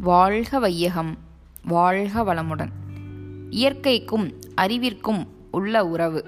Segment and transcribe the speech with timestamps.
[0.00, 1.18] வாழ்க வையகம்
[1.62, 2.68] வாழ்க வளமுடன்.
[3.50, 6.24] இயற்கைக்கும் அறிவிற்கும் உள்ள உறவு.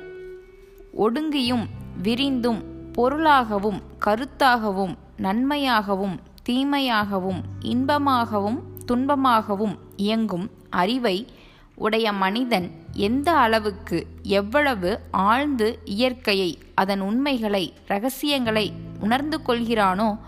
[0.98, 1.66] ஒடுங்கியும்
[2.02, 2.62] விரிந்தும்
[2.92, 11.26] பொருளாகவும் கருத்தாகவும் நன்மையாகவும் தீமையாகவும் இன்பமாகவும் துன்பமாகவும் இயங்கும் அறிவை
[11.74, 20.19] உடைய மனிதன் எந்த அளவுக்கு எவ்வளவு ஆழ்ந்து இயற்கையை அதன் உண்மைகளை ரகசியங்களை உணர்ந்து கொள்கிறானோ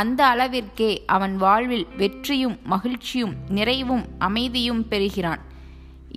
[0.00, 5.42] அந்த அளவிற்கே அவன் வாழ்வில் வெற்றியும் மகிழ்ச்சியும் நிறைவும் அமைதியும் பெறுகிறான்.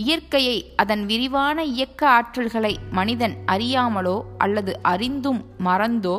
[0.05, 6.16] இயற்கையை அதன் விரிவான இயக்க ஆற்றல்களை மனிதன் அறியாமலோ அல்லது அறிந்தும் மறந்தோ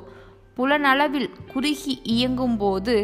[0.56, 2.96] புலனளவில் குறுகி இயங்கும்போது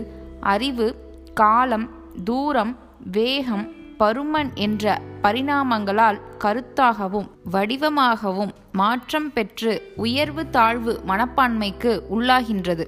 [0.54, 0.88] அறிவு
[1.34, 1.86] காலம்
[2.24, 2.74] தூரம்
[3.12, 3.66] வேகம்
[3.98, 4.84] பருமன் என்ற
[5.22, 12.86] பரிணாமங்களால் கருத்தாகவும் வடிவமாகவும் மாற்றம் பெற்று உயர்வு தாழ்வு மனப்பான்மைக்கு உள்ளாகின்றது.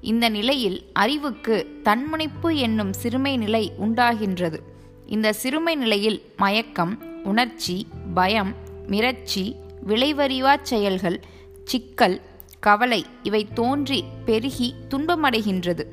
[0.00, 4.58] இந்த நிலையில் அறிவுக்கு தன்முனைப்பு என்னும் சிறுமை நிலை உண்டாகின்றது.
[5.06, 8.54] இந்த சிறுமை நிலையில் மயக்கம் உணர்ச்சி பயம்
[8.86, 9.54] மிரட்சி
[9.86, 11.20] விளைவறிவாச் செயல்கள்
[11.64, 12.20] சிக்கல்
[12.60, 15.84] கவலை இவை தோன்றி பெருகி துன்பமடைகின்றது.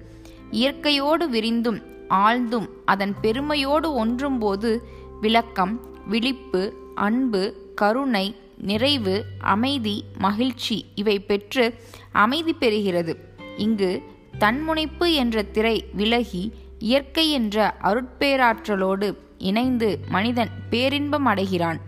[0.52, 4.82] இயற்கையோடு விரிந்தும் ஆழ்ந்தும் அதன் பெருமையோடு ஒன்றும்போது
[5.22, 11.74] விளக்கம் விழிப்பு அன்பு கருணை நிறைவு அமைதி மகிழ்ச்சி இவை பெற்று
[12.12, 13.16] அமைதி பெறுகிறது.
[13.58, 14.04] இங்கு
[14.38, 21.80] தன்முனைப்பு என்ற திரை விலகி இயற்கை என்ற அருட்பேராற்றலோடு இணைந்து மனிதன் பேரின்பம் அடைகிறான்.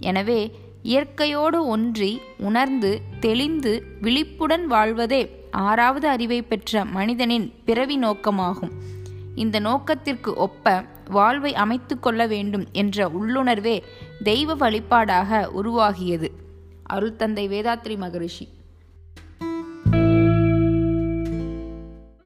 [0.00, 8.70] எனவே இயற்கையோடு ஒன்றி உணர்ந்து தெளிந்து விழிப்புடன் வாழ்வதே ஆறாவது அறிவை பெற்ற மனிதனின் பிறவி நோக்கமாகும்.
[9.34, 13.82] இந்த நோக்கத்திற்கு ஒப்ப வாழ்வை அமைத்து கொள்ள வேண்டும் என்ற உள்ளுணர்வே
[14.22, 16.28] தெய்வ வழிபாடாக உருவாகியது.
[16.82, 18.48] அருள் தந்தை வேதாத்ரி மகரிஷி.